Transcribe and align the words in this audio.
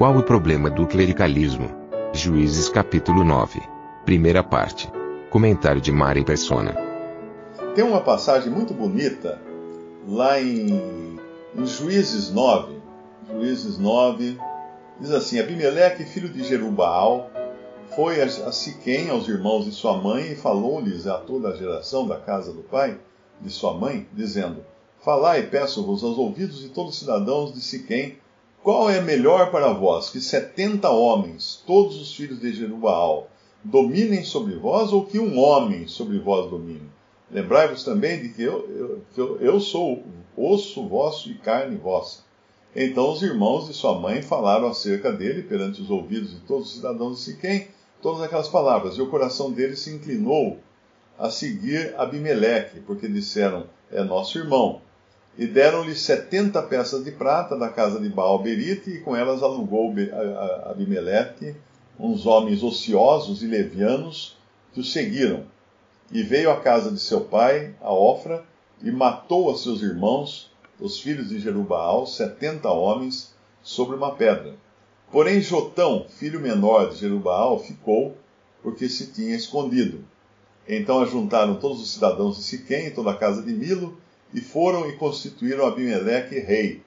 Qual 0.00 0.16
o 0.16 0.22
problema 0.22 0.70
do 0.70 0.86
clericalismo? 0.86 1.68
Juízes 2.14 2.70
capítulo 2.70 3.22
9. 3.22 3.60
Primeira 4.06 4.42
parte. 4.42 4.90
Comentário 5.28 5.78
de 5.78 5.92
Mari 5.92 6.24
Persona. 6.24 6.74
Tem 7.74 7.84
uma 7.84 8.00
passagem 8.00 8.50
muito 8.50 8.72
bonita 8.72 9.38
lá 10.08 10.40
em, 10.40 11.18
em 11.54 11.66
Juízes 11.66 12.30
9. 12.30 12.76
Juízes 13.30 13.76
9 13.76 14.38
diz 14.98 15.10
assim: 15.10 15.38
Abimeleque, 15.38 16.06
filho 16.06 16.30
de 16.30 16.44
Jerubaal, 16.44 17.30
foi 17.94 18.22
a 18.22 18.52
Siquém, 18.52 19.10
aos 19.10 19.28
irmãos 19.28 19.66
de 19.66 19.70
sua 19.70 19.98
mãe, 19.98 20.32
e 20.32 20.34
falou-lhes 20.34 21.06
a 21.06 21.18
toda 21.18 21.50
a 21.50 21.56
geração 21.56 22.08
da 22.08 22.16
casa 22.16 22.54
do 22.54 22.62
pai 22.62 22.96
de 23.38 23.50
sua 23.50 23.74
mãe, 23.74 24.08
dizendo: 24.14 24.64
Falai, 25.04 25.42
peço-vos, 25.42 26.02
aos 26.02 26.16
ouvidos 26.16 26.58
de 26.58 26.70
todos 26.70 26.94
os 26.94 27.00
cidadãos 27.00 27.52
de 27.52 27.60
Siquém, 27.60 28.16
qual 28.62 28.90
é 28.90 29.00
melhor 29.00 29.50
para 29.50 29.72
vós, 29.72 30.10
que 30.10 30.20
setenta 30.20 30.90
homens, 30.90 31.62
todos 31.66 32.00
os 32.00 32.14
filhos 32.14 32.40
de 32.40 32.52
Jerubaal, 32.52 33.28
dominem 33.64 34.24
sobre 34.24 34.54
vós, 34.56 34.92
ou 34.92 35.06
que 35.06 35.18
um 35.18 35.38
homem 35.38 35.86
sobre 35.86 36.18
vós 36.18 36.50
domine? 36.50 36.88
Lembrai-vos 37.30 37.84
também 37.84 38.20
de 38.20 38.30
que 38.30 38.42
eu, 38.42 39.02
eu, 39.16 39.40
eu 39.40 39.60
sou 39.60 40.02
osso 40.36 40.86
vosso 40.88 41.30
e 41.30 41.34
carne 41.34 41.76
vossa. 41.76 42.22
Então 42.74 43.10
os 43.10 43.22
irmãos 43.22 43.66
de 43.66 43.74
sua 43.74 43.98
mãe 43.98 44.22
falaram 44.22 44.68
acerca 44.68 45.12
dele 45.12 45.42
perante 45.42 45.80
os 45.80 45.90
ouvidos 45.90 46.30
de 46.30 46.40
todos 46.40 46.68
os 46.68 46.74
cidadãos 46.76 47.18
de 47.18 47.24
Siquém, 47.24 47.68
todas 48.00 48.22
aquelas 48.22 48.48
palavras, 48.48 48.96
e 48.96 49.02
o 49.02 49.08
coração 49.08 49.50
dele 49.50 49.76
se 49.76 49.90
inclinou 49.90 50.58
a 51.18 51.30
seguir 51.30 51.94
Abimeleque, 51.98 52.80
porque 52.80 53.06
disseram, 53.08 53.66
é 53.90 54.02
nosso 54.02 54.38
irmão. 54.38 54.80
E 55.38 55.46
deram-lhe 55.46 55.94
setenta 55.94 56.60
peças 56.62 57.04
de 57.04 57.12
prata 57.12 57.56
da 57.56 57.68
casa 57.68 58.00
de 58.00 58.08
Baal 58.08 58.40
Berite, 58.40 58.90
e 58.90 59.00
com 59.00 59.16
elas 59.16 59.42
alugou 59.42 59.94
Abimeleque 60.64 61.54
uns 61.98 62.26
homens 62.26 62.62
ociosos 62.62 63.42
e 63.42 63.46
levianos 63.46 64.36
que 64.72 64.80
o 64.80 64.84
seguiram. 64.84 65.44
E 66.10 66.22
veio 66.22 66.50
à 66.50 66.60
casa 66.60 66.90
de 66.90 66.98
seu 66.98 67.20
pai, 67.20 67.74
a 67.80 67.92
Ofra, 67.92 68.44
e 68.82 68.90
matou 68.90 69.50
a 69.50 69.56
seus 69.56 69.82
irmãos, 69.82 70.50
os 70.80 70.98
filhos 70.98 71.28
de 71.28 71.38
Jerubaal, 71.38 72.06
setenta 72.06 72.70
homens, 72.70 73.34
sobre 73.62 73.94
uma 73.96 74.14
pedra. 74.14 74.54
Porém, 75.12 75.40
Jotão, 75.40 76.06
filho 76.08 76.40
menor 76.40 76.90
de 76.90 76.96
Jerubaal, 76.96 77.58
ficou, 77.58 78.16
porque 78.62 78.88
se 78.88 79.08
tinha 79.08 79.36
escondido. 79.36 80.04
Então 80.66 81.00
ajuntaram 81.00 81.56
todos 81.56 81.80
os 81.80 81.90
cidadãos 81.92 82.36
de 82.36 82.42
Siquém 82.44 82.86
e 82.86 82.90
toda 82.90 83.10
a 83.10 83.16
casa 83.16 83.42
de 83.42 83.52
Milo, 83.52 83.98
e 84.32 84.40
foram 84.40 84.88
e 84.88 84.96
constituíram 84.96 85.66
Abimeleque 85.66 86.38
rei, 86.38 86.82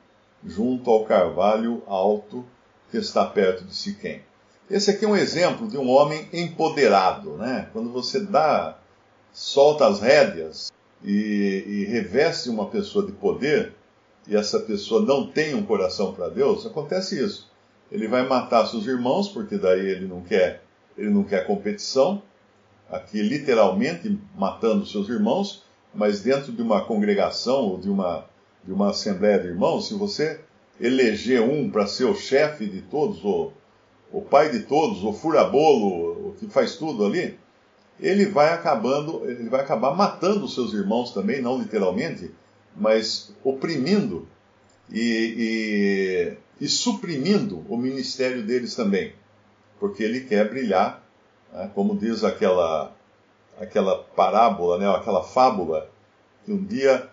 junto 0.46 0.90
ao 0.90 1.06
carvalho 1.06 1.82
alto 1.88 2.46
que 2.90 2.98
está 2.98 3.26
perto 3.26 3.64
de 3.66 3.76
Siquém. 3.76 4.22
Esse 4.70 4.92
aqui 4.92 5.06
é 5.06 5.08
um 5.08 5.16
exemplo 5.16 5.68
de 5.68 5.78
um 5.78 5.90
homem 5.90 6.28
empoderado, 6.32 7.38
né? 7.38 7.70
Quando 7.74 7.92
você 7.92 8.20
dá, 8.20 8.78
solta 9.32 9.88
as 9.88 10.00
rédeas 10.00 10.72
e, 11.04 11.64
e 11.68 11.86
reveste 11.86 12.50
uma 12.50 12.68
pessoa 12.68 13.06
de 13.06 13.12
poder, 13.12 13.74
e 14.28 14.36
essa 14.36 14.60
pessoa 14.60 15.02
não 15.02 15.28
tem 15.28 15.54
um 15.54 15.66
coração 15.66 16.14
para 16.14 16.30
Deus, 16.30 16.66
acontece 16.66 17.22
isso. 17.22 17.52
Ele 17.92 18.08
vai 18.08 18.28
matar 18.28 18.66
seus 18.66 18.88
irmãos, 18.88 19.28
porque 19.28 19.58
daí 19.58 19.86
ele 19.86 20.08
não 20.08 20.22
quer, 20.22 20.64
ele 20.98 21.10
não 21.10 21.24
quer 21.24 21.46
competição, 21.46 22.22
aqui 22.90 23.22
literalmente 23.22 24.18
matando 24.36 24.86
seus 24.86 25.10
irmãos, 25.10 25.64
mas 25.94 26.22
dentro 26.22 26.52
de 26.52 26.62
uma 26.62 26.86
congregação 26.86 27.62
ou 27.62 27.78
de 27.78 27.90
uma, 27.90 28.26
de 28.64 28.72
uma 28.72 28.90
assembleia 28.90 29.40
de 29.40 29.48
irmãos, 29.48 29.88
se 29.88 29.94
você 29.94 30.40
eleger 30.80 31.42
um 31.42 31.70
para 31.70 31.86
ser 31.86 32.06
o 32.06 32.16
chefe 32.16 32.66
de 32.66 32.82
todos, 32.82 33.24
ou 33.24 33.54
o 34.12 34.22
pai 34.22 34.50
de 34.50 34.62
todos, 34.62 35.04
o 35.04 35.14
furabolo, 35.14 36.30
o 36.30 36.36
que 36.40 36.48
faz 36.48 36.76
tudo 36.76 37.06
ali, 37.06 37.38
ele 38.00 38.26
vai 38.26 38.54
acabando, 38.54 39.30
ele 39.30 39.50
vai 39.50 39.62
acabar 39.62 39.96
matando 39.96 40.46
os 40.46 40.54
seus 40.54 40.74
irmãos 40.74 41.14
também, 41.14 41.42
não 41.42 41.58
literalmente, 41.58 42.32
mas 42.76 43.34
oprimindo 43.44 44.28
e, 44.92 46.38
e, 46.60 46.66
e 46.66 46.68
suprimindo 46.68 47.64
o 47.70 47.78
ministério 47.78 48.44
deles 48.44 48.76
também, 48.76 49.14
porque 49.80 50.04
ele 50.04 50.22
quer 50.22 50.50
brilhar, 50.50 51.04
né, 51.52 51.70
como 51.74 51.96
diz 51.96 52.24
aquela 52.24 52.93
aquela 53.60 53.98
parábola, 54.16 54.78
né, 54.78 54.90
aquela 54.90 55.24
fábula, 55.24 55.90
que 56.46 56.52
um 56.52 56.64
dia 56.64 57.10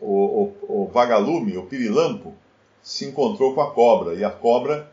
o, 0.00 0.06
o, 0.08 0.82
o, 0.82 0.90
vagalume, 0.92 1.56
o 1.56 1.66
pirilampo, 1.66 2.34
se 2.82 3.04
encontrou 3.04 3.54
com 3.54 3.60
a 3.60 3.70
cobra, 3.70 4.14
e 4.14 4.24
a 4.24 4.30
cobra 4.30 4.90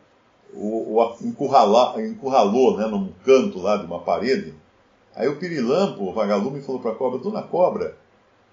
o, 0.52 0.98
o 0.98 1.16
encurralou, 1.20 2.76
né, 2.76 2.86
num 2.86 3.12
canto 3.24 3.60
lá 3.60 3.76
de 3.76 3.86
uma 3.86 4.00
parede. 4.00 4.54
Aí 5.14 5.28
o 5.28 5.36
pirilampo, 5.36 6.04
o 6.04 6.12
vagalume, 6.12 6.60
falou 6.60 6.80
para 6.80 6.92
a 6.92 6.94
cobra, 6.94 7.18
Dona 7.18 7.42
Cobra, 7.42 7.96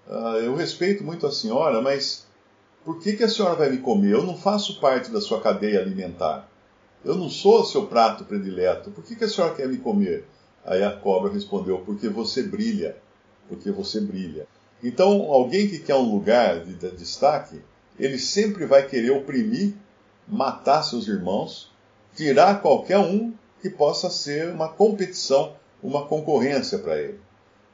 ah, 0.09 0.37
eu 0.41 0.55
respeito 0.55 1.03
muito 1.03 1.25
a 1.27 1.31
senhora, 1.31 1.81
mas 1.81 2.25
por 2.83 2.99
que, 2.99 3.13
que 3.13 3.23
a 3.23 3.29
senhora 3.29 3.55
vai 3.55 3.69
me 3.69 3.77
comer? 3.77 4.13
Eu 4.13 4.23
não 4.23 4.37
faço 4.37 4.79
parte 4.79 5.11
da 5.11 5.21
sua 5.21 5.39
cadeia 5.41 5.79
alimentar. 5.79 6.47
Eu 7.03 7.15
não 7.15 7.29
sou 7.29 7.61
o 7.61 7.65
seu 7.65 7.85
prato 7.85 8.23
predileto. 8.25 8.91
Por 8.91 9.03
que, 9.03 9.15
que 9.15 9.23
a 9.23 9.29
senhora 9.29 9.53
quer 9.53 9.67
me 9.67 9.77
comer? 9.77 10.25
Aí 10.65 10.83
a 10.83 10.91
cobra 10.91 11.31
respondeu: 11.31 11.79
Porque 11.79 12.07
você 12.09 12.43
brilha. 12.43 12.97
Porque 13.47 13.71
você 13.71 13.99
brilha. 13.99 14.47
Então, 14.83 15.31
alguém 15.31 15.67
que 15.67 15.79
quer 15.79 15.95
um 15.95 16.11
lugar 16.13 16.61
de, 16.61 16.73
de 16.73 16.91
destaque, 16.91 17.61
ele 17.97 18.17
sempre 18.17 18.65
vai 18.65 18.87
querer 18.87 19.11
oprimir, 19.11 19.73
matar 20.27 20.83
seus 20.83 21.07
irmãos, 21.07 21.71
tirar 22.15 22.61
qualquer 22.61 22.99
um 22.99 23.33
que 23.61 23.69
possa 23.69 24.09
ser 24.09 24.49
uma 24.49 24.69
competição, 24.69 25.55
uma 25.81 26.05
concorrência 26.05 26.77
para 26.79 26.99
ele. 26.99 27.19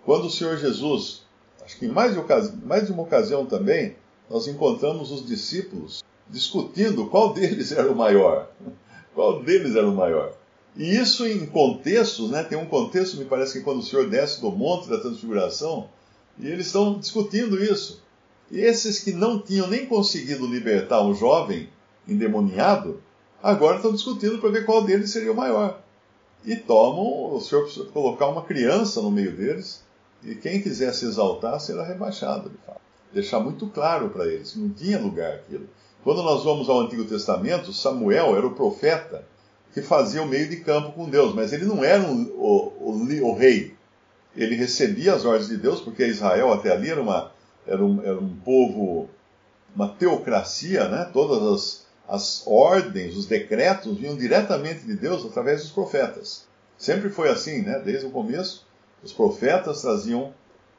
Quando 0.06 0.26
o 0.26 0.30
Senhor 0.30 0.58
Jesus, 0.58 1.24
acho 1.64 1.78
que 1.78 1.86
em 1.86 1.90
mais 1.90 2.14
de, 2.14 2.66
mais 2.66 2.86
de 2.86 2.92
uma 2.92 3.04
ocasião 3.04 3.46
também, 3.46 3.96
nós 4.30 4.48
encontramos 4.48 5.12
os 5.12 5.26
discípulos 5.26 6.04
discutindo 6.30 7.08
qual 7.08 7.34
deles 7.34 7.72
era 7.74 7.92
o 7.92 7.96
maior. 7.96 8.50
Qual 9.16 9.42
deles 9.42 9.76
era 9.76 9.88
o 9.88 9.96
maior. 9.96 10.34
E 10.76 10.96
isso 10.96 11.26
em 11.28 11.46
contextos, 11.46 12.30
né? 12.32 12.44
Tem 12.44 12.58
um 12.58 12.66
contexto, 12.66 13.18
me 13.18 13.26
parece 13.26 13.54
que 13.54 13.64
quando 13.64 13.80
o 13.80 13.84
Senhor 13.84 14.10
desce 14.10 14.40
do 14.40 14.52
monte 14.52 14.90
da 14.90 15.00
transfiguração, 15.00 15.90
e 16.38 16.48
eles 16.48 16.68
estão 16.68 16.98
discutindo 16.98 17.62
isso. 17.62 18.02
E 18.52 18.60
esses 18.60 19.00
que 19.00 19.12
não 19.12 19.40
tinham 19.40 19.68
nem 19.68 19.86
conseguido 19.86 20.48
libertar 20.48 21.04
um 21.04 21.14
jovem 21.14 21.70
endemoniado, 22.08 23.02
agora 23.44 23.78
estão 23.78 23.92
discutindo 23.92 24.40
para 24.40 24.50
ver 24.50 24.66
qual 24.66 24.84
deles 24.84 25.12
seria 25.12 25.32
o 25.32 25.36
maior. 25.36 25.82
E 26.46 26.56
tomam, 26.56 27.36
o 27.36 27.42
Senhor 27.42 27.64
precisa 27.64 27.86
colocar 27.86 28.28
uma 28.28 28.44
criança 28.44 29.02
no 29.02 29.12
meio 29.12 29.36
deles, 29.36 29.84
e 30.24 30.36
quem 30.36 30.62
quiser 30.62 30.94
se 30.94 31.06
exaltar 31.06 31.60
será 31.60 31.84
rebaixado, 31.84 32.50
de 32.50 32.58
fato. 32.66 32.82
Deixar 33.14 33.40
muito 33.40 33.68
claro 33.68 34.10
para 34.10 34.28
eles, 34.28 34.56
não 34.56 34.70
tinha 34.70 35.00
lugar 35.00 35.34
aquilo. 35.34 35.68
Quando 36.04 36.24
nós 36.24 36.44
vamos 36.44 36.70
ao 36.70 36.80
Antigo 36.80 37.04
Testamento, 37.04 37.74
Samuel 37.74 38.36
era 38.36 38.48
o 38.48 38.56
profeta 38.56 39.26
que 39.74 39.82
fazia 39.82 40.22
o 40.22 40.28
meio 40.28 40.50
de 40.50 40.58
campo 40.58 40.92
com 40.92 41.10
Deus, 41.10 41.34
mas 41.34 41.54
ele 41.54 41.66
não 41.66 41.84
era 41.84 42.02
um, 42.02 42.24
o, 42.36 42.74
o, 42.80 43.28
o, 43.28 43.34
rei. 43.36 43.76
Ele 44.36 44.56
recebia 44.56 45.14
as 45.14 45.26
ordens 45.26 45.50
de 45.50 45.58
Deus, 45.58 45.82
porque 45.82 46.06
Israel 46.06 46.54
até 46.54 46.72
ali 46.72 46.90
era, 46.90 47.02
uma, 47.02 47.32
era, 47.68 47.84
um, 47.84 48.02
era 48.04 48.20
um 48.20 48.36
povo, 48.38 49.10
uma 49.76 49.90
teocracia, 49.90 50.88
né? 50.88 51.10
todas 51.14 51.86
as, 52.08 52.16
as 52.16 52.44
ordens, 52.48 53.16
os 53.16 53.26
decretos 53.26 53.98
vinham 53.98 54.16
diretamente 54.16 54.86
de 54.86 54.96
Deus 54.96 55.26
através 55.26 55.62
dos 55.62 55.72
profetas. 55.72 56.48
Sempre 56.78 57.10
foi 57.10 57.30
assim, 57.30 57.62
né? 57.62 57.80
desde 57.80 58.06
o 58.06 58.12
começo, 58.12 58.66
os 59.04 59.14
profetas 59.14 59.82
traziam 59.82 60.34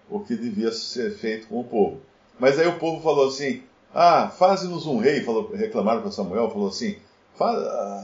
o 0.08 0.20
que 0.20 0.34
devia 0.34 0.72
ser 0.72 1.12
feito 1.12 1.46
com 1.46 1.60
o 1.60 1.64
povo. 1.64 2.00
Mas 2.38 2.58
aí 2.58 2.66
o 2.66 2.78
povo 2.78 3.02
falou 3.02 3.28
assim: 3.28 3.62
Ah, 3.94 4.28
faze-nos 4.28 4.86
um 4.86 4.98
rei. 4.98 5.22
Falou, 5.22 5.52
reclamaram 5.52 6.00
para 6.00 6.10
Samuel, 6.10 6.50
falou 6.50 6.68
assim: 6.68 6.96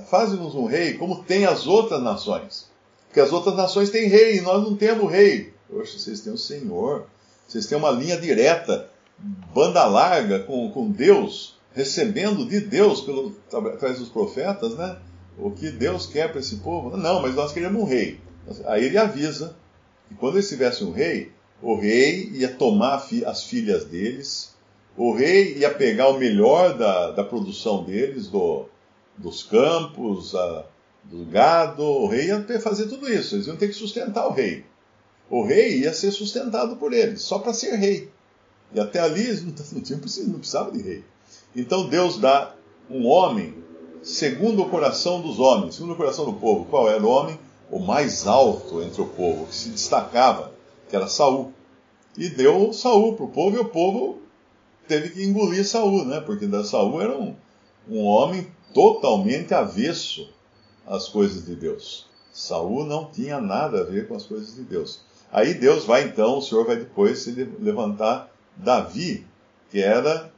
Faze-nos 0.08 0.54
um 0.54 0.64
rei 0.64 0.94
como 0.94 1.22
tem 1.22 1.44
as 1.44 1.66
outras 1.66 2.02
nações. 2.02 2.70
Porque 3.06 3.20
as 3.20 3.32
outras 3.32 3.56
nações 3.56 3.90
têm 3.90 4.08
rei 4.08 4.38
e 4.38 4.40
nós 4.40 4.62
não 4.62 4.76
temos 4.76 5.10
rei. 5.10 5.52
Poxa, 5.68 5.98
vocês 5.98 6.20
têm 6.20 6.32
o 6.32 6.38
Senhor. 6.38 7.06
Vocês 7.46 7.66
têm 7.66 7.76
uma 7.76 7.90
linha 7.90 8.16
direta 8.18 8.88
banda 9.18 9.84
larga 9.86 10.40
com, 10.40 10.70
com 10.70 10.90
Deus, 10.90 11.56
recebendo 11.72 12.46
de 12.46 12.60
Deus 12.60 13.00
pelo, 13.00 13.34
através 13.48 13.98
dos 13.98 14.08
profetas, 14.08 14.74
né? 14.74 14.98
O 15.38 15.50
que 15.50 15.70
Deus 15.70 16.06
quer 16.06 16.30
para 16.30 16.40
esse 16.40 16.56
povo? 16.56 16.96
Não, 16.96 17.20
mas 17.20 17.34
nós 17.34 17.52
queremos 17.52 17.80
um 17.80 17.84
rei. 17.84 18.20
Aí 18.66 18.84
ele 18.84 18.96
avisa 18.96 19.56
que 20.08 20.14
quando 20.14 20.36
eles 20.36 20.48
tivessem 20.48 20.86
um 20.86 20.92
rei, 20.92 21.32
o 21.60 21.74
rei 21.74 22.30
ia 22.32 22.48
tomar 22.48 23.06
as 23.26 23.44
filhas 23.44 23.84
deles, 23.84 24.54
o 24.96 25.12
rei 25.12 25.58
ia 25.58 25.72
pegar 25.72 26.08
o 26.08 26.18
melhor 26.18 26.76
da, 26.76 27.10
da 27.10 27.24
produção 27.24 27.84
deles, 27.84 28.28
do, 28.28 28.66
dos 29.18 29.42
campos, 29.42 30.34
a, 30.34 30.64
do 31.04 31.24
gado, 31.26 31.82
o 31.82 32.06
rei 32.06 32.28
ia 32.28 32.60
fazer 32.60 32.86
tudo 32.86 33.10
isso, 33.12 33.34
eles 33.34 33.46
iam 33.46 33.56
ter 33.56 33.68
que 33.68 33.74
sustentar 33.74 34.26
o 34.26 34.32
rei. 34.32 34.64
O 35.28 35.44
rei 35.44 35.80
ia 35.80 35.92
ser 35.92 36.10
sustentado 36.10 36.76
por 36.76 36.92
eles, 36.92 37.22
só 37.22 37.38
para 37.38 37.52
ser 37.52 37.76
rei. 37.76 38.10
E 38.72 38.80
até 38.80 39.00
ali 39.00 39.22
eles 39.22 39.42
não, 39.42 39.52
não, 39.72 39.98
não 40.28 40.38
precisavam 40.38 40.72
de 40.72 40.82
rei. 40.82 41.04
Então 41.54 41.88
Deus 41.88 42.18
dá 42.18 42.54
um 42.90 43.06
homem 43.06 43.54
segundo 44.02 44.62
o 44.62 44.68
coração 44.68 45.20
dos 45.20 45.38
homens, 45.38 45.74
segundo 45.74 45.94
o 45.94 45.96
coração 45.96 46.24
do 46.24 46.34
povo. 46.34 46.64
Qual 46.66 46.88
era 46.88 47.02
o 47.02 47.08
homem? 47.08 47.38
O 47.70 47.80
mais 47.80 48.26
alto 48.26 48.80
entre 48.82 49.02
o 49.02 49.06
povo, 49.06 49.46
que 49.46 49.54
se 49.54 49.70
destacava, 49.70 50.52
que 50.88 50.94
era 50.94 51.08
Saul. 51.08 51.52
E 52.16 52.28
deu 52.28 52.72
Saul 52.72 53.14
para 53.14 53.24
o 53.24 53.28
povo, 53.28 53.56
e 53.56 53.58
o 53.58 53.64
povo 53.64 54.20
teve 54.86 55.10
que 55.10 55.24
engolir 55.24 55.66
Saul, 55.66 56.04
né? 56.04 56.20
Porque 56.20 56.48
Saul 56.62 57.02
era 57.02 57.18
um, 57.18 57.34
um 57.88 58.04
homem 58.04 58.46
totalmente 58.76 59.54
avesso 59.54 60.28
às 60.86 61.08
coisas 61.08 61.46
de 61.46 61.56
Deus. 61.56 62.04
Saul 62.30 62.84
não 62.84 63.06
tinha 63.06 63.40
nada 63.40 63.80
a 63.80 63.84
ver 63.84 64.06
com 64.06 64.14
as 64.14 64.24
coisas 64.24 64.54
de 64.54 64.60
Deus. 64.60 65.00
Aí 65.32 65.54
Deus 65.54 65.86
vai 65.86 66.04
então, 66.04 66.36
o 66.36 66.42
Senhor 66.42 66.66
vai 66.66 66.76
depois 66.76 67.20
se 67.20 67.30
levantar 67.58 68.30
Davi, 68.54 69.26
que 69.70 69.80
era 69.80 70.30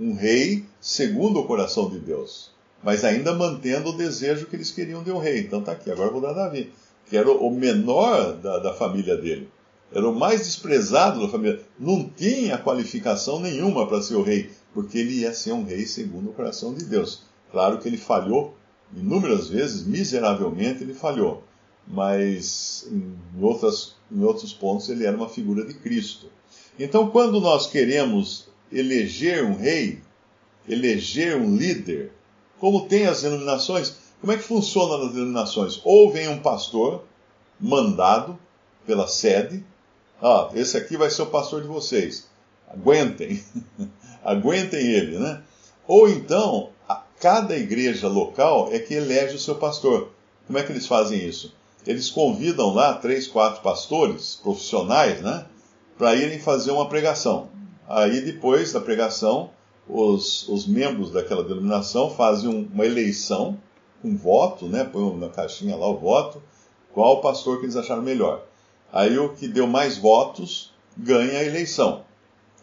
um 0.00 0.14
rei 0.14 0.64
segundo 0.80 1.40
o 1.40 1.46
coração 1.46 1.90
de 1.90 1.98
Deus, 1.98 2.50
mas 2.82 3.04
ainda 3.04 3.34
mantendo 3.34 3.90
o 3.90 3.96
desejo 3.96 4.46
que 4.46 4.56
eles 4.56 4.70
queriam 4.70 5.02
de 5.02 5.12
um 5.12 5.18
rei. 5.18 5.40
Então 5.40 5.60
tá 5.60 5.72
aqui, 5.72 5.90
agora 5.90 6.10
vou 6.10 6.22
dar 6.22 6.32
Davi, 6.32 6.72
que 7.06 7.18
era 7.18 7.30
o 7.30 7.50
menor 7.50 8.32
da, 8.32 8.60
da 8.60 8.72
família 8.72 9.14
dele. 9.14 9.46
Era 9.92 10.08
o 10.08 10.18
mais 10.18 10.46
desprezado 10.46 11.20
da 11.20 11.28
família. 11.28 11.60
Não 11.78 12.08
tinha 12.08 12.56
qualificação 12.56 13.40
nenhuma 13.40 13.86
para 13.86 14.00
ser 14.00 14.14
o 14.14 14.22
rei, 14.22 14.50
porque 14.72 14.96
ele 14.96 15.20
ia 15.20 15.34
ser 15.34 15.52
um 15.52 15.64
rei 15.64 15.84
segundo 15.84 16.30
o 16.30 16.32
coração 16.32 16.72
de 16.72 16.86
Deus. 16.86 17.33
Claro 17.54 17.78
que 17.78 17.86
ele 17.86 17.96
falhou 17.96 18.52
inúmeras 18.96 19.48
vezes, 19.48 19.86
miseravelmente 19.86 20.82
ele 20.82 20.92
falhou, 20.92 21.44
mas 21.86 22.84
em, 22.90 23.16
outras, 23.40 23.94
em 24.10 24.24
outros 24.24 24.52
pontos 24.52 24.88
ele 24.88 25.06
era 25.06 25.16
uma 25.16 25.28
figura 25.28 25.64
de 25.64 25.74
Cristo. 25.74 26.26
Então, 26.76 27.10
quando 27.10 27.40
nós 27.40 27.68
queremos 27.68 28.48
eleger 28.72 29.44
um 29.44 29.54
rei, 29.54 30.00
eleger 30.68 31.36
um 31.36 31.54
líder, 31.56 32.10
como 32.58 32.88
tem 32.88 33.06
as 33.06 33.22
denominações, 33.22 33.98
como 34.20 34.32
é 34.32 34.36
que 34.36 34.42
funciona 34.42 35.04
nas 35.04 35.12
denominações? 35.12 35.80
Ou 35.84 36.10
vem 36.10 36.26
um 36.26 36.40
pastor 36.40 37.04
mandado 37.60 38.36
pela 38.84 39.06
sede, 39.06 39.64
ah, 40.20 40.50
esse 40.54 40.76
aqui 40.76 40.96
vai 40.96 41.08
ser 41.08 41.22
o 41.22 41.26
pastor 41.26 41.62
de 41.62 41.68
vocês, 41.68 42.26
aguentem, 42.68 43.44
aguentem 44.24 44.84
ele, 44.88 45.20
né? 45.20 45.40
Ou 45.86 46.08
então, 46.08 46.73
cada 47.24 47.56
igreja 47.56 48.06
local 48.06 48.68
é 48.70 48.78
que 48.78 48.92
elege 48.92 49.36
o 49.36 49.38
seu 49.38 49.54
pastor. 49.54 50.10
Como 50.46 50.58
é 50.58 50.62
que 50.62 50.70
eles 50.70 50.86
fazem 50.86 51.26
isso? 51.26 51.54
Eles 51.86 52.10
convidam 52.10 52.74
lá 52.74 52.92
três, 52.92 53.26
quatro 53.26 53.62
pastores 53.62 54.38
profissionais, 54.42 55.22
né? 55.22 55.46
Para 55.96 56.14
irem 56.14 56.38
fazer 56.38 56.70
uma 56.70 56.86
pregação. 56.86 57.48
Aí 57.88 58.20
depois 58.20 58.74
da 58.74 58.80
pregação, 58.82 59.48
os, 59.88 60.46
os 60.50 60.66
membros 60.66 61.10
daquela 61.12 61.42
denominação 61.42 62.10
fazem 62.10 62.50
um, 62.50 62.68
uma 62.70 62.84
eleição, 62.84 63.58
um 64.04 64.14
voto, 64.14 64.66
né? 64.66 64.84
Põe 64.84 65.16
na 65.16 65.30
caixinha 65.30 65.76
lá 65.76 65.88
o 65.88 65.96
voto, 65.96 66.42
qual 66.92 67.22
pastor 67.22 67.58
que 67.58 67.64
eles 67.64 67.76
acharam 67.76 68.02
melhor. 68.02 68.42
Aí 68.92 69.16
o 69.16 69.30
que 69.30 69.48
deu 69.48 69.66
mais 69.66 69.96
votos 69.96 70.74
ganha 70.94 71.38
a 71.38 71.44
eleição. 71.44 72.02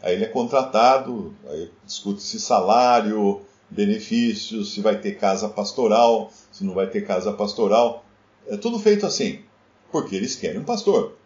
Aí 0.03 0.13
ele 0.13 0.25
é 0.25 0.27
contratado, 0.27 1.33
aí 1.49 1.71
discute-se 1.83 2.39
salário, 2.39 3.41
benefícios, 3.71 4.73
se 4.73 4.81
vai 4.81 4.99
ter 4.99 5.17
casa 5.17 5.47
pastoral, 5.47 6.31
se 6.51 6.63
não 6.63 6.73
vai 6.73 6.87
ter 6.87 7.07
casa 7.07 7.31
pastoral. 7.31 8.05
É 8.47 8.57
tudo 8.57 8.77
feito 8.77 9.05
assim, 9.05 9.39
porque 9.91 10.15
eles 10.15 10.35
querem 10.35 10.59
um 10.59 10.65
pastor. 10.65 11.17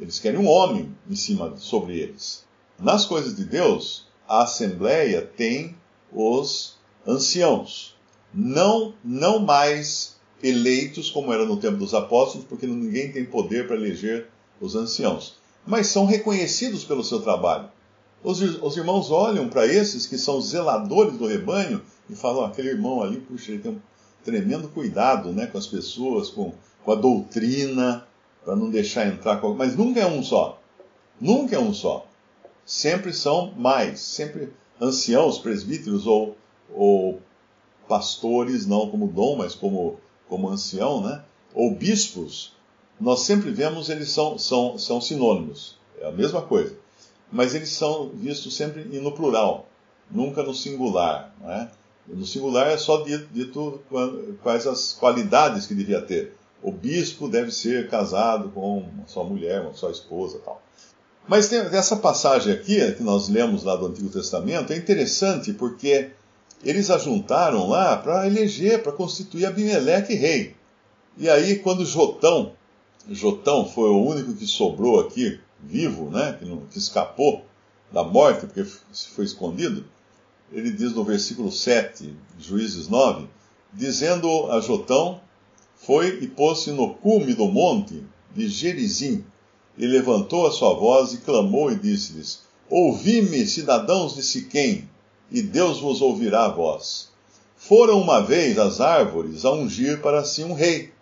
Eles 0.00 0.18
querem 0.18 0.40
um 0.40 0.48
homem 0.48 0.96
em 1.08 1.14
cima 1.14 1.54
sobre 1.58 1.98
eles. 1.98 2.44
Nas 2.78 3.04
coisas 3.04 3.36
de 3.36 3.44
Deus, 3.44 4.06
a 4.26 4.42
assembleia 4.42 5.20
tem 5.20 5.76
os 6.10 6.78
anciãos, 7.06 7.94
não 8.32 8.94
não 9.04 9.38
mais 9.38 10.16
eleitos 10.42 11.10
como 11.10 11.32
era 11.32 11.44
no 11.44 11.58
tempo 11.58 11.76
dos 11.76 11.92
apóstolos, 11.92 12.46
porque 12.46 12.66
ninguém 12.66 13.12
tem 13.12 13.24
poder 13.24 13.66
para 13.66 13.76
eleger 13.76 14.28
os 14.58 14.74
anciãos, 14.74 15.36
mas 15.66 15.88
são 15.88 16.06
reconhecidos 16.06 16.84
pelo 16.84 17.04
seu 17.04 17.20
trabalho. 17.20 17.68
Os, 18.22 18.40
os 18.40 18.76
irmãos 18.76 19.10
olham 19.10 19.48
para 19.48 19.66
esses 19.66 20.06
que 20.06 20.18
são 20.18 20.40
zeladores 20.40 21.16
do 21.16 21.26
rebanho 21.26 21.82
e 22.08 22.14
falam: 22.14 22.42
oh, 22.42 22.44
aquele 22.44 22.68
irmão 22.68 23.02
ali, 23.02 23.18
puxa, 23.20 23.52
ele 23.52 23.62
tem 23.62 23.72
um 23.72 23.80
tremendo 24.24 24.68
cuidado 24.68 25.32
né, 25.32 25.46
com 25.46 25.56
as 25.56 25.66
pessoas, 25.66 26.28
com, 26.28 26.52
com 26.84 26.92
a 26.92 26.94
doutrina, 26.94 28.06
para 28.44 28.54
não 28.54 28.70
deixar 28.70 29.06
entrar. 29.06 29.40
Com... 29.40 29.54
Mas 29.54 29.74
nunca 29.74 30.00
é 30.00 30.06
um 30.06 30.22
só. 30.22 30.60
Nunca 31.18 31.56
é 31.56 31.58
um 31.58 31.72
só. 31.72 32.06
Sempre 32.64 33.12
são 33.12 33.52
mais, 33.56 34.00
sempre 34.00 34.52
anciãos, 34.80 35.38
presbíteros 35.38 36.06
ou, 36.06 36.36
ou 36.74 37.20
pastores, 37.88 38.66
não 38.66 38.90
como 38.90 39.08
dom, 39.08 39.36
mas 39.36 39.54
como, 39.54 39.98
como 40.28 40.48
ancião, 40.48 41.02
né? 41.02 41.22
ou 41.54 41.74
bispos. 41.74 42.52
Nós 43.00 43.20
sempre 43.20 43.50
vemos 43.50 43.88
eles 43.88 44.10
são, 44.10 44.38
são, 44.38 44.78
são 44.78 45.00
sinônimos. 45.00 45.78
É 45.98 46.06
a 46.06 46.12
mesma 46.12 46.42
coisa 46.42 46.76
mas 47.30 47.54
eles 47.54 47.70
são 47.70 48.10
vistos 48.10 48.54
sempre 48.56 48.82
no 48.84 49.12
plural, 49.12 49.68
nunca 50.10 50.42
no 50.42 50.54
singular. 50.54 51.34
É? 51.44 51.68
No 52.08 52.26
singular 52.26 52.68
é 52.68 52.76
só 52.76 53.02
dito, 53.02 53.28
dito, 53.32 53.80
quais 54.42 54.66
as 54.66 54.92
qualidades 54.92 55.66
que 55.66 55.74
devia 55.74 56.00
ter. 56.00 56.34
O 56.62 56.70
bispo 56.70 57.28
deve 57.28 57.50
ser 57.50 57.88
casado 57.88 58.50
com 58.50 58.78
uma 58.78 59.06
só 59.06 59.24
mulher, 59.24 59.62
uma 59.62 59.74
só 59.74 59.90
esposa 59.90 60.40
tal. 60.44 60.60
Mas 61.26 61.48
tem, 61.48 61.58
essa 61.58 61.96
passagem 61.96 62.52
aqui, 62.52 62.92
que 62.92 63.02
nós 63.02 63.28
lemos 63.28 63.62
lá 63.62 63.76
do 63.76 63.86
Antigo 63.86 64.08
Testamento, 64.08 64.72
é 64.72 64.76
interessante 64.76 65.52
porque 65.52 66.10
eles 66.64 66.90
ajuntaram 66.90 67.68
lá 67.68 67.96
para 67.96 68.26
eleger, 68.26 68.82
para 68.82 68.92
constituir 68.92 69.46
Abimeleque 69.46 70.14
rei. 70.14 70.54
E 71.16 71.28
aí, 71.28 71.56
quando 71.56 71.84
Jotão, 71.86 72.52
Jotão 73.08 73.66
foi 73.66 73.88
o 73.88 74.04
único 74.04 74.34
que 74.34 74.46
sobrou 74.46 75.00
aqui, 75.00 75.40
vivo, 75.62 76.10
né, 76.10 76.36
que, 76.38 76.44
não, 76.44 76.66
que 76.66 76.78
escapou 76.78 77.44
da 77.92 78.04
morte 78.04 78.46
porque 78.46 78.64
foi 79.14 79.24
escondido, 79.24 79.84
ele 80.52 80.70
diz 80.70 80.92
no 80.92 81.04
versículo 81.04 81.50
7, 81.50 82.14
Juízes 82.38 82.88
9, 82.88 83.26
dizendo 83.72 84.50
a 84.50 84.60
Jotão, 84.60 85.20
foi 85.76 86.18
e 86.20 86.26
pôs-se 86.26 86.70
no 86.72 86.94
cume 86.94 87.34
do 87.34 87.46
monte 87.46 88.04
de 88.34 88.48
Gerizim, 88.48 89.24
e 89.78 89.86
levantou 89.86 90.46
a 90.46 90.50
sua 90.50 90.74
voz 90.74 91.14
e 91.14 91.18
clamou 91.18 91.72
e 91.72 91.76
disse-lhes, 91.76 92.42
Ouvi-me, 92.68 93.46
cidadãos 93.46 94.14
de 94.14 94.22
Siquém, 94.22 94.88
e 95.30 95.40
Deus 95.40 95.80
vos 95.80 96.02
ouvirá 96.02 96.46
a 96.46 96.50
voz. 96.50 97.08
Foram 97.56 98.00
uma 98.00 98.20
vez 98.20 98.58
as 98.58 98.80
árvores 98.80 99.44
a 99.44 99.52
ungir 99.52 100.00
para 100.00 100.24
si 100.24 100.44
um 100.44 100.52
rei, 100.52 100.92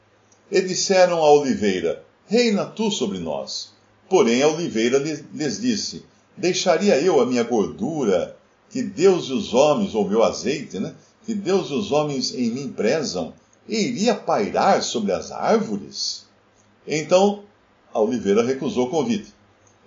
e 0.50 0.60
disseram 0.60 1.18
à 1.18 1.30
oliveira, 1.30 2.04
Reina 2.26 2.66
tu 2.66 2.90
sobre 2.90 3.18
nós. 3.18 3.72
Porém, 4.08 4.42
a 4.42 4.48
oliveira 4.48 4.98
lhes 4.98 5.60
disse: 5.60 6.04
Deixaria 6.36 7.00
eu 7.00 7.20
a 7.20 7.26
minha 7.26 7.42
gordura, 7.42 8.36
que 8.70 8.82
Deus 8.82 9.26
e 9.26 9.32
os 9.32 9.52
homens, 9.52 9.94
ou 9.94 10.08
meu 10.08 10.22
azeite, 10.22 10.78
né? 10.78 10.94
Que 11.24 11.34
Deus 11.34 11.68
e 11.70 11.74
os 11.74 11.92
homens 11.92 12.34
em 12.34 12.50
mim 12.50 12.68
prezam, 12.68 13.34
e 13.68 13.76
iria 13.76 14.14
pairar 14.14 14.82
sobre 14.82 15.12
as 15.12 15.30
árvores? 15.30 16.26
Então 16.86 17.42
a 17.92 18.00
oliveira 18.00 18.42
recusou 18.42 18.86
o 18.86 18.90
convite. 18.90 19.34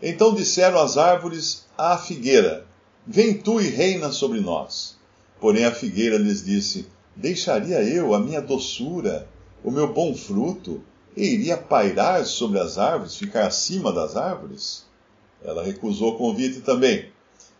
Então 0.01 0.35
disseram 0.35 0.79
as 0.79 0.97
árvores 0.97 1.65
à 1.77 1.97
figueira: 1.97 2.65
Vem 3.07 3.33
tu 3.33 3.59
e 3.59 3.67
reina 3.67 4.11
sobre 4.11 4.39
nós. 4.39 4.97
Porém 5.39 5.65
a 5.65 5.71
figueira 5.71 6.17
lhes 6.17 6.45
disse: 6.45 6.87
Deixaria 7.15 7.81
eu 7.83 8.13
a 8.13 8.19
minha 8.19 8.41
doçura, 8.41 9.27
o 9.63 9.71
meu 9.71 9.91
bom 9.91 10.13
fruto, 10.13 10.83
e 11.15 11.25
iria 11.25 11.57
pairar 11.57 12.25
sobre 12.25 12.59
as 12.59 12.77
árvores, 12.77 13.17
ficar 13.17 13.47
acima 13.47 13.91
das 13.91 14.15
árvores? 14.15 14.85
Ela 15.43 15.63
recusou 15.63 16.13
o 16.13 16.17
convite 16.17 16.61
também. 16.61 17.09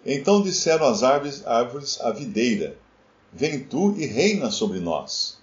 Então 0.06 0.42
disseram 0.42 0.86
as 0.88 1.04
árvores, 1.04 1.46
árvores 1.46 2.00
à 2.02 2.12
videira: 2.12 2.78
Vem 3.34 3.64
tu 3.64 3.96
e 3.98 4.06
reina 4.06 4.52
sobre 4.52 4.80
nós. 4.80 5.38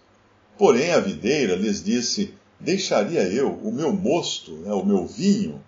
Porém 0.57 0.93
a 0.93 1.01
videira 1.01 1.55
lhes 1.55 1.83
disse: 1.83 2.35
Deixaria 2.59 3.23
eu 3.23 3.53
o 3.53 3.73
meu 3.73 3.93
mosto, 3.93 4.53
né, 4.53 4.73
o 4.73 4.85
meu 4.85 5.07
vinho, 5.07 5.63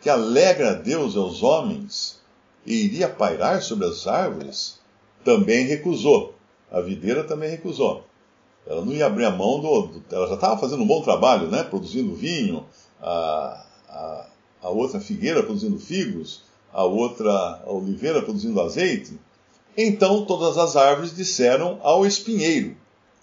que 0.00 0.08
alegra 0.08 0.70
a 0.70 0.74
Deus 0.74 1.16
aos 1.16 1.42
homens, 1.42 2.20
e 2.64 2.84
iria 2.84 3.08
pairar 3.08 3.62
sobre 3.62 3.86
as 3.86 4.06
árvores, 4.06 4.78
também 5.24 5.66
recusou. 5.66 6.34
A 6.70 6.80
videira 6.80 7.24
também 7.24 7.50
recusou. 7.50 8.04
Ela 8.66 8.84
não 8.84 8.92
ia 8.92 9.06
abrir 9.06 9.24
a 9.24 9.30
mão 9.30 9.60
do. 9.60 9.82
do 9.86 10.02
ela 10.10 10.28
já 10.28 10.34
estava 10.34 10.58
fazendo 10.58 10.82
um 10.82 10.86
bom 10.86 11.02
trabalho, 11.02 11.48
né? 11.48 11.62
Produzindo 11.62 12.14
vinho, 12.14 12.64
a, 13.00 13.64
a, 13.88 14.26
a 14.62 14.68
outra 14.70 14.98
figueira 14.98 15.42
produzindo 15.42 15.78
figos, 15.78 16.42
a 16.72 16.84
outra 16.84 17.32
a 17.64 17.70
oliveira 17.70 18.22
produzindo 18.22 18.60
azeite. 18.60 19.18
Então 19.76 20.24
todas 20.24 20.58
as 20.58 20.74
árvores 20.74 21.14
disseram 21.14 21.78
ao 21.82 22.04
espinheiro: 22.04 22.76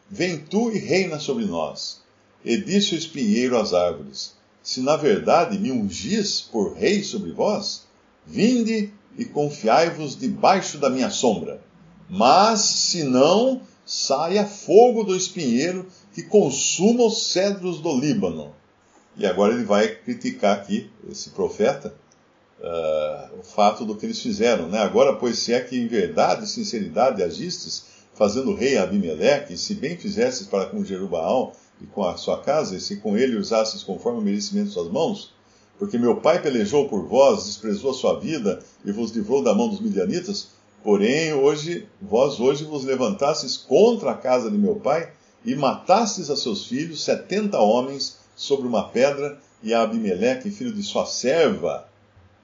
Vem 0.10 0.38
tu 0.38 0.72
e 0.72 0.78
reina 0.78 1.20
sobre 1.20 1.46
nós. 1.46 2.02
E 2.46 2.58
disse 2.58 2.96
o 2.96 2.98
espinheiro 2.98 3.58
às 3.58 3.74
árvores: 3.74 4.36
Se 4.62 4.82
na 4.82 4.96
verdade 4.96 5.58
me 5.58 5.72
ungis 5.72 6.42
por 6.42 6.74
rei 6.74 7.04
sobre 7.04 7.32
vós, 7.32 7.84
vinde 8.26 8.94
e 9.18 9.26
confiai-vos 9.26 10.18
debaixo 10.18 10.78
da 10.78 10.90
minha 10.90 11.10
sombra. 11.10 11.62
Mas, 12.10 12.62
se 12.62 13.04
não, 13.04 13.62
saia 13.86 14.46
fogo 14.46 15.04
do 15.04 15.16
espinheiro 15.16 15.88
que 16.14 16.24
consuma 16.24 17.06
os 17.06 17.28
cedros 17.32 17.80
do 17.80 17.98
Líbano. 18.00 18.54
E 19.16 19.26
agora 19.26 19.54
ele 19.54 19.64
vai 19.64 19.88
criticar 19.96 20.58
aqui, 20.58 20.90
esse 21.10 21.32
profeta, 21.32 21.94
uh, 22.60 23.40
o 23.40 23.44
fato 23.44 23.86
do 23.86 23.96
que 23.96 24.06
eles 24.06 24.22
fizeram. 24.22 24.68
Né? 24.68 24.80
Agora, 24.80 25.16
pois, 25.16 25.40
se 25.40 25.54
é 25.54 25.60
que 25.60 25.78
em 25.78 25.88
verdade 25.88 26.46
e 26.46 26.48
sinceridade 26.48 27.22
agistes, 27.22 27.86
fazendo 28.14 28.56
rei 28.56 28.78
Abimeleque, 28.78 29.58
se 29.58 29.76
bem 29.76 29.98
fizestes 29.98 30.48
para 30.48 30.66
com 30.66 30.84
Jerubaal 30.84 31.54
e 31.82 31.86
com 31.86 32.04
a 32.04 32.18
sua 32.18 32.42
casa, 32.42 32.76
e 32.76 32.82
se 32.82 32.98
com 32.98 33.18
ele 33.18 33.36
usastes 33.36 33.84
conforme 33.84 34.20
o 34.20 34.24
merecimento 34.24 34.68
de 34.68 34.74
suas 34.74 34.90
mãos, 34.90 35.34
porque 35.78 35.98
meu 35.98 36.18
pai 36.18 36.42
pelejou 36.42 36.88
por 36.88 37.06
vós, 37.08 37.46
desprezou 37.46 37.92
a 37.92 37.96
sua 37.96 38.20
vida 38.20 38.60
e 38.86 38.92
vos 38.92 39.12
livrou 39.12 39.44
da 39.44 39.54
mão 39.54 39.68
dos 39.68 39.82
midianitas, 39.82 40.50
porém 40.84 41.34
hoje 41.34 41.88
vós 42.02 42.40
hoje 42.40 42.66
vos 42.66 42.84
levantastes 42.84 43.58
contra 43.58 44.12
a 44.12 44.18
casa 44.18 44.52
de 44.52 44.58
meu 44.58 44.76
pai 44.76 45.12
e 45.46 45.56
matastes 45.56 46.30
a 46.30 46.36
seus 46.36 46.66
filhos, 46.66 47.04
setenta 47.04 47.60
homens, 47.60 48.18
sobre 48.36 48.68
uma 48.68 48.90
pedra, 48.90 49.38
e 49.62 49.74
a 49.74 49.82
Abimeleque, 49.82 50.52
filho 50.52 50.74
de 50.74 50.84
sua 50.84 51.06
serva, 51.06 51.88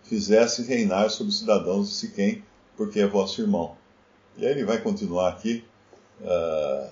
fizesse 0.03 0.63
reinar 0.63 1.09
sobre 1.09 1.31
os 1.31 1.39
cidadãos 1.39 1.89
de 1.89 1.95
Siquém, 1.95 2.43
porque 2.77 2.99
é 2.99 3.07
vosso 3.07 3.41
irmão. 3.41 3.75
E 4.37 4.45
aí 4.45 4.51
ele 4.51 4.63
vai 4.63 4.79
continuar 4.79 5.29
aqui. 5.29 5.63
Uh, 6.21 6.89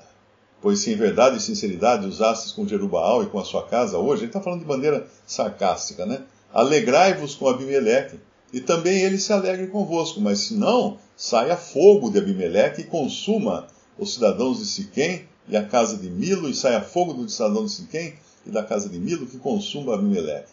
pois 0.62 0.80
se 0.80 0.92
em 0.92 0.96
verdade 0.96 1.38
e 1.38 1.42
sinceridade 1.42 2.06
usastes 2.06 2.52
com 2.52 2.68
Jerubaal 2.68 3.24
e 3.24 3.28
com 3.28 3.40
a 3.40 3.46
sua 3.46 3.66
casa 3.66 3.98
hoje, 3.98 4.24
ele 4.24 4.30
está 4.30 4.42
falando 4.42 4.62
de 4.62 4.68
maneira 4.68 5.08
sarcástica, 5.26 6.06
né? 6.06 6.24
Alegrai-vos 6.54 7.36
com 7.36 7.48
Abimeleque, 7.48 8.20
e 8.52 8.62
também 8.62 9.02
ele 9.02 9.18
se 9.18 9.34
alegre 9.34 9.68
convosco, 9.68 10.22
mas 10.22 10.40
se 10.40 10.54
não, 10.54 10.98
saia 11.16 11.58
fogo 11.58 12.10
de 12.10 12.20
Abimeleque 12.20 12.82
e 12.82 12.86
consuma 12.86 13.68
os 13.98 14.14
cidadãos 14.14 14.60
de 14.60 14.66
Siquém 14.66 15.28
e 15.50 15.58
a 15.58 15.66
casa 15.66 15.98
de 15.98 16.10
Milo, 16.10 16.50
e 16.50 16.54
saia 16.54 16.82
fogo 16.82 17.14
do 17.14 17.30
cidadão 17.30 17.66
de 17.66 17.72
Siquém 17.72 18.16
e 18.46 18.50
da 18.50 18.64
casa 18.64 18.90
de 18.90 19.00
Milo 19.00 19.26
que 19.26 19.38
consuma 19.38 19.96
Abimeleque. 19.96 20.52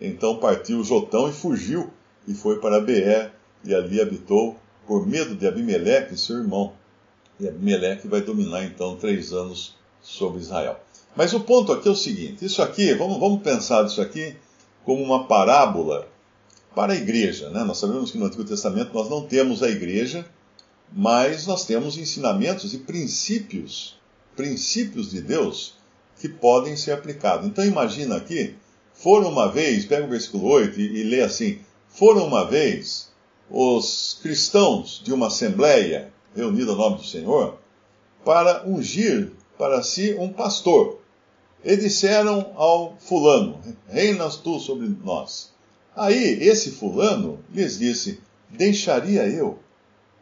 Então 0.00 0.36
partiu 0.36 0.82
Jotão 0.82 1.28
e 1.28 1.32
fugiu, 1.32 1.90
e 2.26 2.34
foi 2.34 2.58
para 2.58 2.80
Beer, 2.80 3.32
e 3.64 3.74
ali 3.74 4.00
habitou, 4.00 4.56
por 4.86 5.06
medo 5.06 5.34
de 5.34 5.46
Abimeleque, 5.46 6.16
seu 6.16 6.38
irmão. 6.38 6.72
E 7.38 7.48
Abimeleque 7.48 8.08
vai 8.08 8.20
dominar 8.20 8.64
então 8.64 8.96
três 8.96 9.32
anos 9.32 9.76
sobre 10.00 10.40
Israel. 10.40 10.78
Mas 11.14 11.32
o 11.32 11.40
ponto 11.40 11.72
aqui 11.72 11.88
é 11.88 11.90
o 11.90 11.96
seguinte: 11.96 12.44
isso 12.44 12.62
aqui, 12.62 12.94
vamos, 12.94 13.18
vamos 13.18 13.42
pensar 13.42 13.84
isso 13.86 14.00
aqui 14.00 14.36
como 14.84 15.02
uma 15.02 15.26
parábola 15.26 16.06
para 16.76 16.92
a 16.92 16.96
igreja. 16.96 17.48
Né? 17.48 17.64
Nós 17.64 17.78
sabemos 17.78 18.10
que 18.10 18.18
no 18.18 18.26
Antigo 18.26 18.44
Testamento 18.44 18.92
nós 18.92 19.08
não 19.08 19.26
temos 19.26 19.62
a 19.62 19.68
igreja, 19.70 20.28
mas 20.92 21.46
nós 21.46 21.64
temos 21.64 21.96
ensinamentos 21.96 22.74
e 22.74 22.78
princípios, 22.78 23.98
princípios 24.36 25.10
de 25.10 25.22
Deus 25.22 25.74
que 26.20 26.28
podem 26.28 26.76
ser 26.76 26.92
aplicados. 26.92 27.46
Então 27.46 27.64
imagina 27.64 28.16
aqui, 28.16 28.54
foram 28.92 29.30
uma 29.30 29.50
vez, 29.50 29.86
pega 29.86 30.04
o 30.04 30.10
versículo 30.10 30.48
8 30.48 30.78
e, 30.78 31.00
e 31.00 31.02
lê 31.04 31.22
assim: 31.22 31.60
foram 31.88 32.26
uma 32.26 32.44
vez 32.44 33.10
os 33.50 34.18
cristãos 34.20 35.00
de 35.02 35.14
uma 35.14 35.28
assembleia 35.28 36.12
reunida 36.34 36.72
ao 36.72 36.76
nome 36.76 36.96
do 36.98 37.06
Senhor 37.06 37.58
para 38.22 38.66
ungir 38.66 39.32
para 39.56 39.82
si 39.82 40.14
um 40.18 40.30
pastor. 40.30 41.00
E 41.64 41.74
disseram 41.74 42.52
ao 42.54 42.98
fulano: 42.98 43.60
Reinas 43.88 44.36
tu 44.36 44.60
sobre 44.60 44.86
nós. 45.02 45.55
Aí 45.96 46.46
esse 46.46 46.72
fulano 46.72 47.42
lhes 47.50 47.78
disse: 47.78 48.20
Deixaria 48.50 49.26
eu 49.26 49.58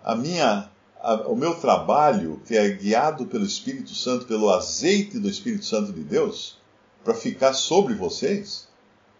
a 0.04 0.14
minha 0.14 0.70
a, 1.00 1.28
o 1.28 1.34
meu 1.34 1.56
trabalho, 1.56 2.40
que 2.46 2.56
é 2.56 2.68
guiado 2.70 3.26
pelo 3.26 3.44
Espírito 3.44 3.92
Santo, 3.92 4.24
pelo 4.24 4.50
azeite 4.50 5.18
do 5.18 5.28
Espírito 5.28 5.64
Santo 5.64 5.92
de 5.92 6.04
Deus, 6.04 6.58
para 7.02 7.12
ficar 7.12 7.52
sobre 7.52 7.92
vocês, 7.92 8.68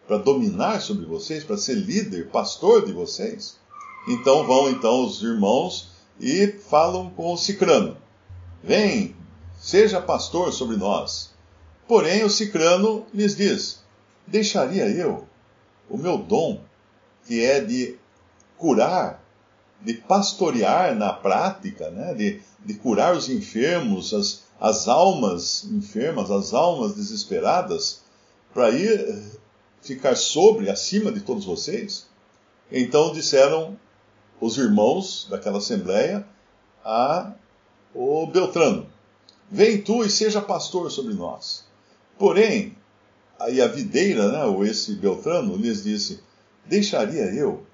para 0.07 0.17
dominar 0.17 0.81
sobre 0.81 1.05
vocês, 1.05 1.43
para 1.43 1.57
ser 1.57 1.75
líder, 1.75 2.31
pastor 2.31 2.87
de 2.87 2.93
vocês. 2.93 3.57
Então 4.07 4.47
vão 4.47 4.71
então 4.71 5.05
os 5.05 5.23
irmãos 5.23 5.89
e 6.21 6.47
falam 6.47 7.11
com 7.11 7.33
o 7.33 7.37
Cicrano: 7.37 7.97
Vem, 8.63 9.17
seja 9.61 10.01
pastor 10.01 10.53
sobre 10.53 10.77
nós. 10.77 11.35
Porém 11.89 12.23
o 12.23 12.31
Cicrano 12.31 13.05
lhes 13.13 13.35
diz: 13.35 13.81
Deixaria 14.27 14.89
eu 14.89 15.27
o 15.89 15.97
meu 15.97 16.19
dom, 16.19 16.61
que 17.27 17.45
é 17.45 17.61
de 17.61 17.97
curar 18.57 19.25
de 19.85 19.95
pastorear 19.95 20.95
na 20.95 21.13
prática, 21.13 21.91
né? 21.91 22.15
de, 22.15 22.41
de 22.65 22.75
curar 22.75 23.15
os 23.15 23.29
enfermos, 23.29 24.15
as, 24.15 24.43
as 24.59 24.89
almas 24.89 25.65
enfermas, 25.65 26.31
as 26.31 26.55
almas 26.55 26.95
desesperadas, 26.95 28.03
para 28.53 28.71
ir 28.71 28.99
eh, 28.99 29.23
ficar 29.83 30.17
sobre, 30.17 30.71
acima 30.71 31.13
de 31.13 31.21
todos 31.21 31.45
vocês. 31.45 32.07
Então 32.73 33.13
disseram 33.13 33.79
os 34.41 34.57
irmãos 34.57 35.27
daquela 35.29 35.59
assembleia 35.59 36.27
a 36.83 37.33
o 37.95 38.27
Beltrano: 38.27 38.87
Vem 39.51 39.83
tu 39.83 40.03
e 40.03 40.11
seja 40.11 40.41
pastor 40.41 40.91
sobre 40.91 41.15
nós. 41.15 41.65
Porém, 42.19 42.77
aí 43.39 43.61
a 43.61 43.67
videira, 43.67 44.31
né, 44.31 44.45
ou 44.45 44.65
esse 44.65 44.95
Beltrano, 44.95 45.57
lhes 45.57 45.83
disse: 45.83 46.21
Deixaria 46.67 47.25
eu 47.35 47.65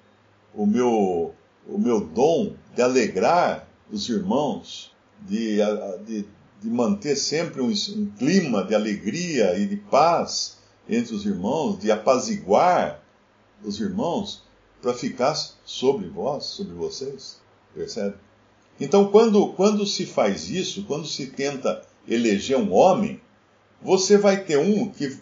o 0.53 0.65
meu 0.65 1.33
o 1.67 1.77
meu 1.77 2.01
dom 2.01 2.55
de 2.75 2.81
alegrar 2.81 3.67
os 3.91 4.09
irmãos, 4.09 4.91
de, 5.21 5.57
de, 6.05 6.25
de 6.61 6.69
manter 6.69 7.15
sempre 7.15 7.61
um, 7.61 7.69
um, 7.69 8.11
clima 8.17 8.63
de 8.63 8.73
alegria 8.73 9.57
e 9.57 9.65
de 9.65 9.77
paz 9.77 10.57
entre 10.89 11.13
os 11.13 11.25
irmãos, 11.25 11.79
de 11.79 11.91
apaziguar 11.91 13.01
os 13.63 13.79
irmãos, 13.79 14.43
para 14.81 14.93
ficar 14.93 15.35
sobre 15.63 16.07
vós, 16.07 16.45
sobre 16.45 16.73
vocês. 16.73 17.39
Percebe? 17.73 18.15
Então, 18.79 19.11
quando, 19.11 19.53
quando 19.53 19.85
se 19.85 20.05
faz 20.07 20.49
isso, 20.49 20.85
quando 20.85 21.05
se 21.05 21.27
tenta 21.27 21.83
eleger 22.07 22.57
um 22.57 22.73
homem, 22.73 23.21
você 23.81 24.17
vai 24.17 24.43
ter 24.43 24.57
um 24.57 24.89
que, 24.89 25.17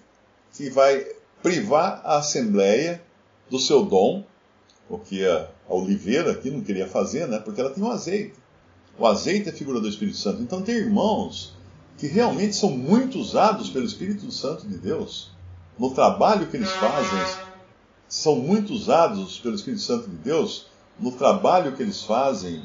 que 0.54 0.70
vai 0.70 1.06
privar 1.42 2.02
a 2.04 2.18
Assembleia 2.18 3.02
do 3.50 3.60
seu 3.60 3.84
dom, 3.84 4.24
o 4.90 4.98
que 4.98 5.26
a, 5.26 5.48
oliveira 5.70 6.32
aqui 6.32 6.50
não 6.50 6.62
queria 6.62 6.88
fazer, 6.88 7.28
né? 7.28 7.40
Porque 7.40 7.62
ela 7.62 7.70
tem 7.70 7.84
o 7.84 7.90
azeite. 7.90 8.34
O 8.98 9.06
azeite 9.06 9.50
é 9.50 9.52
figura 9.52 9.80
do 9.80 9.88
Espírito 9.88 10.18
Santo. 10.18 10.42
Então 10.42 10.62
tem 10.62 10.76
irmãos 10.76 11.54
que 11.98 12.08
realmente 12.08 12.56
são 12.56 12.72
muito 12.72 13.20
usados 13.20 13.70
pelo 13.70 13.86
Espírito 13.86 14.32
Santo 14.32 14.68
de 14.68 14.78
Deus 14.78 15.32
no 15.78 15.92
trabalho 15.92 16.48
que 16.48 16.58
eles 16.58 16.72
fazem. 16.72 17.20
São 18.08 18.36
muito 18.36 18.74
usados 18.74 19.38
pelo 19.38 19.56
Espírito 19.56 19.84
Santo 19.84 20.10
de 20.10 20.16
Deus 20.18 20.66
no 21.00 21.12
trabalho 21.12 21.76
que 21.76 21.84
eles 21.84 22.04
fazem, 22.04 22.62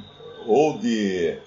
ou 0.47 0.79
de, 0.79 1.39